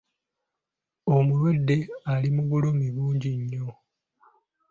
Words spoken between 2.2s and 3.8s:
mu bulumi bungi nnyo.